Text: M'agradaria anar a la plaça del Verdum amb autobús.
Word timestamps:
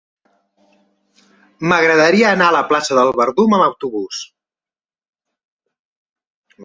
M'agradaria 1.71 2.31
anar 2.37 2.47
a 2.47 2.55
la 2.57 2.63
plaça 2.71 2.97
del 3.01 3.13
Verdum 3.21 3.55
amb 3.59 3.67
autobús. 3.67 4.25